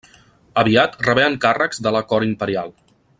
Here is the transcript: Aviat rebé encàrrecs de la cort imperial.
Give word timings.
Aviat 0.61 0.95
rebé 1.09 1.27
encàrrecs 1.27 1.83
de 1.89 1.95
la 1.97 2.05
cort 2.13 2.31
imperial. 2.33 2.77